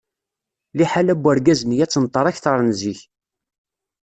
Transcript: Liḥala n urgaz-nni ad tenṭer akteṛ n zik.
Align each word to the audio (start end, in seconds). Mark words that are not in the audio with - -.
Liḥala 0.77 1.13
n 1.15 1.27
urgaz-nni 1.29 1.77
ad 1.83 1.89
tenṭer 1.91 2.25
akteṛ 2.25 2.57
n 2.67 2.69
zik. 2.79 3.01